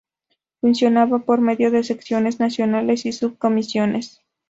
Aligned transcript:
Funcionaba 0.61 1.19
por 1.19 1.41
medio 1.41 1.69
de 1.69 1.83
secciones 1.83 2.39
nacionales 2.39 3.05
y 3.05 3.11
subcomisiones. 3.11 4.23